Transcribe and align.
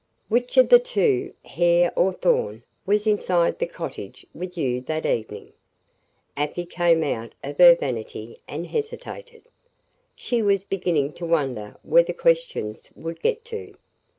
"Which 0.29 0.57
of 0.57 0.69
the 0.69 0.79
two, 0.79 1.35
Hare 1.45 1.93
or 1.95 2.11
Thorn, 2.11 2.63
was 2.87 3.05
inside 3.05 3.59
the 3.59 3.67
cottage 3.67 4.25
with 4.33 4.57
you 4.57 4.81
that 4.81 5.05
evening?" 5.05 5.53
Afy 6.35 6.65
came 6.65 7.03
out 7.03 7.33
of 7.43 7.59
her 7.59 7.75
vanity 7.75 8.39
and 8.47 8.65
hesitated. 8.65 9.43
She 10.15 10.41
was 10.41 10.63
beginning 10.63 11.13
to 11.13 11.25
wonder 11.27 11.77
where 11.83 12.01
the 12.01 12.13
questions 12.13 12.91
would 12.95 13.19
get 13.21 13.45
to. 13.53 13.75